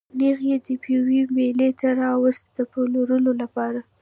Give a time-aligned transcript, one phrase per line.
[0.19, 3.79] نېغ یې د پېوې مېلې ته راوست د پلورلو لپاره.